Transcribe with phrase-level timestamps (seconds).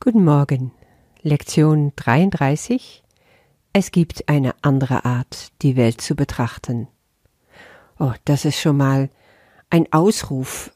[0.00, 0.70] Guten Morgen.
[1.22, 3.02] Lektion 33.
[3.72, 6.86] Es gibt eine andere Art, die Welt zu betrachten.
[7.98, 9.10] Oh, das ist schon mal
[9.70, 10.72] ein Ausruf,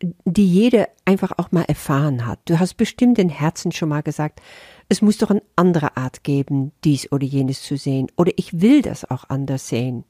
[0.00, 2.40] die jeder einfach auch mal erfahren hat.
[2.46, 4.42] Du hast bestimmt in Herzen schon mal gesagt,
[4.88, 8.82] es muss doch eine andere Art geben, dies oder jenes zu sehen, oder ich will
[8.82, 10.02] das auch anders sehen.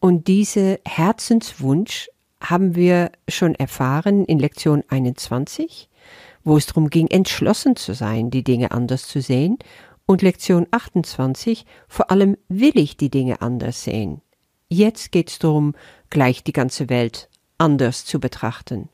[0.00, 2.08] Und diese Herzenswunsch
[2.40, 5.90] haben wir schon erfahren in Lektion 21
[6.48, 9.58] wo es darum ging, entschlossen zu sein, die Dinge anders zu sehen,
[10.06, 14.22] und Lektion 28, vor allem will ich die Dinge anders sehen.
[14.70, 15.74] Jetzt geht es darum,
[16.08, 18.88] gleich die ganze Welt anders zu betrachten.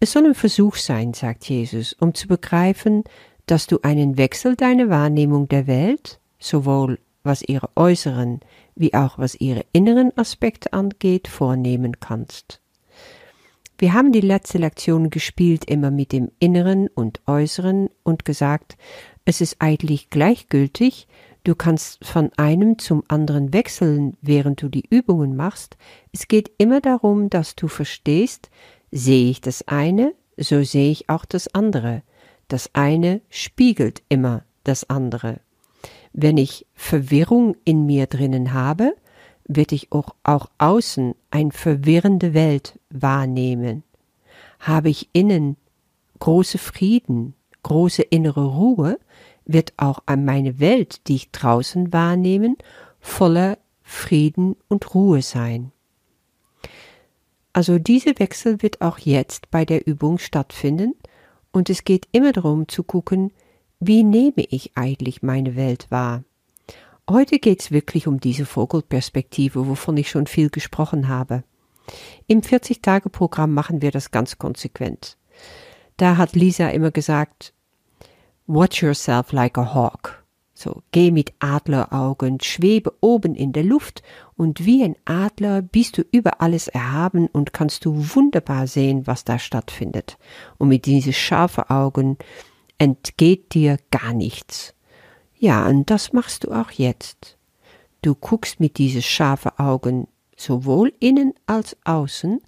[0.00, 3.04] Es soll ein Versuch sein, sagt Jesus, um zu begreifen,
[3.44, 8.40] dass du einen Wechsel deiner Wahrnehmung der Welt, sowohl was ihre äußeren
[8.74, 12.60] wie auch was ihre inneren Aspekte angeht, vornehmen kannst.
[13.84, 18.78] Wir haben die letzte Lektion gespielt immer mit dem Inneren und Äußeren und gesagt,
[19.26, 21.06] es ist eigentlich gleichgültig,
[21.44, 25.76] du kannst von einem zum anderen wechseln, während du die Übungen machst.
[26.12, 28.48] Es geht immer darum, dass du verstehst,
[28.90, 32.00] sehe ich das eine, so sehe ich auch das andere.
[32.48, 35.40] Das eine spiegelt immer das andere.
[36.14, 38.96] Wenn ich Verwirrung in mir drinnen habe,
[39.46, 43.82] wird ich auch, auch außen ein verwirrende Welt wahrnehmen.
[44.60, 45.56] Habe ich innen
[46.20, 48.98] große Frieden, große innere Ruhe,
[49.44, 52.56] wird auch an meine Welt, die ich draußen wahrnehmen,
[53.00, 55.70] voller Frieden und Ruhe sein.
[57.52, 60.94] Also dieser Wechsel wird auch jetzt bei der Übung stattfinden
[61.52, 63.32] und es geht immer darum zu gucken,
[63.78, 66.24] wie nehme ich eigentlich meine Welt wahr?
[67.08, 71.44] Heute geht's wirklich um diese Vogelperspektive, wovon ich schon viel gesprochen habe.
[72.26, 75.16] Im 40-Tage-Programm machen wir das ganz konsequent.
[75.96, 77.52] Da hat Lisa immer gesagt,
[78.46, 80.24] Watch yourself like a hawk.
[80.52, 84.02] So, geh mit Adleraugen, schwebe oben in der Luft
[84.36, 89.24] und wie ein Adler bist du über alles erhaben und kannst du wunderbar sehen, was
[89.24, 90.16] da stattfindet.
[90.58, 92.18] Und mit diesen scharfen Augen
[92.78, 94.74] entgeht dir gar nichts.
[95.36, 97.36] Ja, und das machst du auch jetzt.
[98.02, 100.06] Du guckst mit diese scharfe Augen
[100.36, 102.40] sowohl innen als außen,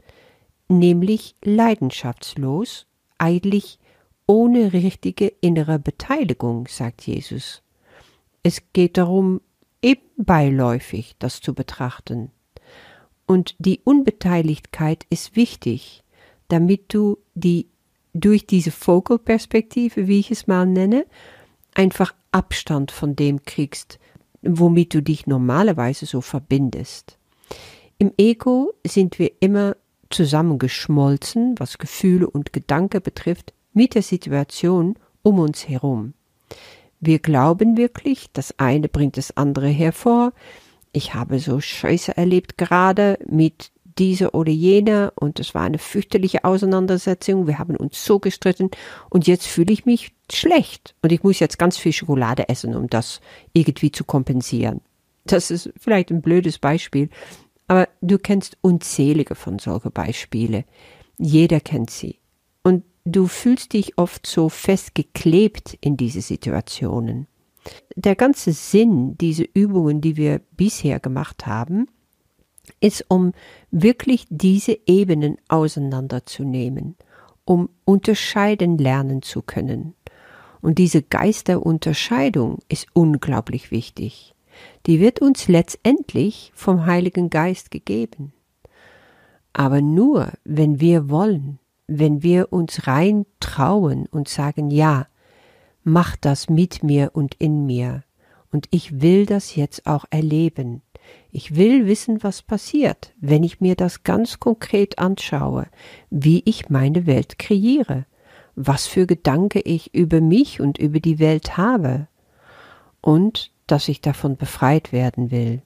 [0.68, 2.86] nämlich leidenschaftslos,
[3.18, 3.78] eidlich,
[4.26, 7.62] ohne richtige innere Beteiligung, sagt Jesus.
[8.42, 9.40] Es geht darum,
[9.82, 12.30] eben beiläufig das zu betrachten.
[13.26, 16.02] Und die Unbeteiligtheit ist wichtig,
[16.48, 17.66] damit du die
[18.14, 21.06] durch diese Vogelperspektive, wie ich es mal nenne,
[21.74, 23.98] einfach Abstand von dem kriegst,
[24.42, 27.18] womit du dich normalerweise so verbindest.
[27.98, 29.76] Im Ego sind wir immer
[30.10, 36.12] zusammengeschmolzen, was Gefühle und Gedanken betrifft, mit der Situation um uns herum.
[37.00, 40.32] Wir glauben wirklich, das eine bringt das andere hervor.
[40.92, 46.44] Ich habe so Scheiße erlebt gerade mit dieser oder jener und es war eine fürchterliche
[46.44, 47.46] Auseinandersetzung.
[47.46, 48.70] Wir haben uns so gestritten
[49.08, 52.88] und jetzt fühle ich mich schlecht und ich muss jetzt ganz viel Schokolade essen, um
[52.88, 53.20] das
[53.54, 54.82] irgendwie zu kompensieren.
[55.24, 57.08] Das ist vielleicht ein blödes Beispiel,
[57.68, 60.64] aber du kennst unzählige von solchen Beispiele.
[61.18, 62.20] Jeder kennt sie.
[62.62, 67.26] Und du fühlst dich oft so festgeklebt in diese Situationen.
[67.96, 71.88] Der ganze Sinn dieser Übungen, die wir bisher gemacht haben,
[72.80, 73.32] ist, um
[73.70, 76.96] wirklich diese Ebenen auseinanderzunehmen,
[77.44, 79.94] um unterscheiden lernen zu können.
[80.60, 84.34] Und diese Geisterunterscheidung ist unglaublich wichtig.
[84.86, 88.32] Die wird uns letztendlich vom Heiligen Geist gegeben.
[89.52, 95.06] Aber nur, wenn wir wollen, wenn wir uns rein trauen und sagen, ja,
[95.82, 98.02] mach das mit mir und in mir,
[98.52, 100.82] und ich will das jetzt auch erleben,
[101.30, 105.66] ich will wissen, was passiert, wenn ich mir das ganz konkret anschaue,
[106.10, 108.06] wie ich meine Welt kreiere,
[108.54, 112.08] was für Gedanke ich über mich und über die Welt habe.
[113.00, 115.62] Und dass ich davon befreit werden will.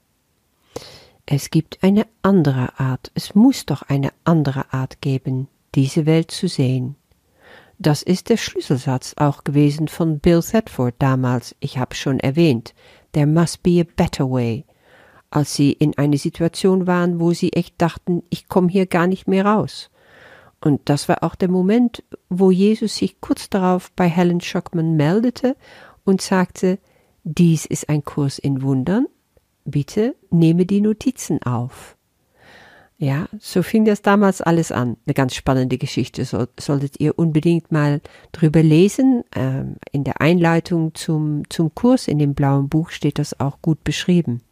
[1.27, 6.49] Es gibt eine andere Art, es muss doch eine andere Art geben, diese Welt zu
[6.49, 6.97] sehen.
[7.79, 12.75] Das ist der Schlüsselsatz auch gewesen von Bill Thetford damals, ich habe schon erwähnt,
[13.13, 14.65] there must be a better way,
[15.31, 19.29] als sie in eine Situation waren, wo sie echt dachten, ich komme hier gar nicht
[19.29, 19.91] mehr raus.
[20.61, 25.57] Und das war auch der Moment, wo Jesus sich kurz darauf bei Helen Schockman meldete
[26.05, 26.79] und sagte,
[27.25, 29.07] dies ist ein Kurs in Wundern,
[29.65, 31.97] bitte nehme die Notizen auf.
[32.99, 34.99] Ja, so fing das damals alles an.
[35.07, 36.27] Eine ganz spannende Geschichte.
[36.27, 38.03] So, solltet ihr unbedingt mal
[38.33, 39.25] drüber lesen.
[39.35, 43.85] Ähm, in der Einleitung zum, zum Kurs in dem blauen Buch steht das auch gut
[43.85, 44.43] beschrieben.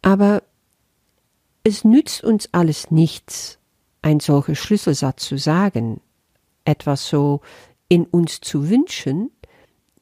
[0.00, 0.42] Aber
[1.64, 3.58] es nützt uns alles nichts,
[4.00, 6.00] ein solcher Schlüsselsatz zu sagen,
[6.64, 7.42] etwas so
[7.88, 9.30] in uns zu wünschen,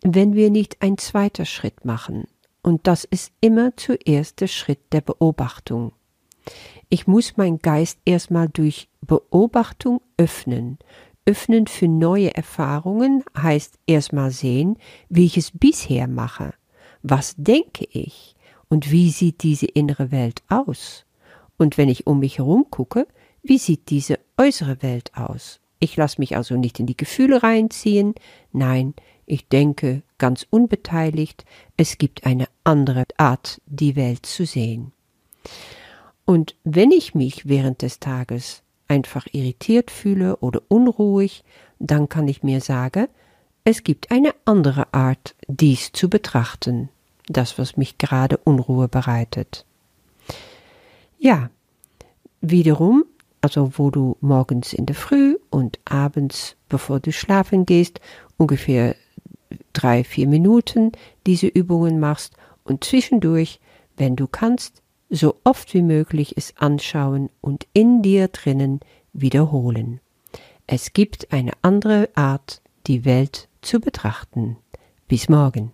[0.04, 2.28] wenn wir nicht ein zweiter Schritt machen.
[2.62, 5.92] Und das ist immer zuerst der Schritt der Beobachtung.
[6.90, 10.78] Ich muss mein Geist erstmal durch Beobachtung öffnen.
[11.26, 14.76] Öffnen für neue Erfahrungen heißt erstmal sehen,
[15.08, 16.52] wie ich es bisher mache.
[17.02, 18.36] Was denke ich?
[18.68, 21.06] Und wie sieht diese innere Welt aus?
[21.56, 23.06] Und wenn ich um mich herum gucke,
[23.42, 25.60] wie sieht diese äußere Welt aus?
[25.84, 28.14] Ich lasse mich also nicht in die Gefühle reinziehen,
[28.52, 28.94] nein,
[29.26, 31.44] ich denke ganz unbeteiligt,
[31.76, 34.92] es gibt eine andere Art, die Welt zu sehen.
[36.24, 41.44] Und wenn ich mich während des Tages einfach irritiert fühle oder unruhig,
[41.78, 43.08] dann kann ich mir sagen,
[43.64, 46.88] es gibt eine andere Art, dies zu betrachten,
[47.26, 49.66] das, was mich gerade Unruhe bereitet.
[51.18, 51.50] Ja,
[52.40, 53.04] wiederum,
[53.44, 58.00] also wo du morgens in der Früh und abends, bevor du schlafen gehst,
[58.38, 58.96] ungefähr
[59.74, 60.92] drei, vier Minuten
[61.26, 62.32] diese Übungen machst
[62.64, 63.60] und zwischendurch,
[63.98, 64.80] wenn du kannst,
[65.10, 68.80] so oft wie möglich es anschauen und in dir drinnen
[69.12, 70.00] wiederholen.
[70.66, 74.56] Es gibt eine andere Art, die Welt zu betrachten.
[75.06, 75.72] Bis morgen.